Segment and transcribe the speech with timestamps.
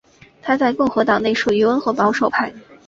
[0.41, 2.51] 他在共和党内属于温和保守派。